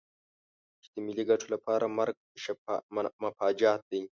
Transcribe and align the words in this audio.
چې 0.81 0.87
د 0.93 0.95
ملي 1.05 1.23
ګټو 1.29 1.47
لپاره 1.55 1.85
مرګ 1.97 2.15
مفاجات 3.23 3.81
دی. 3.91 4.01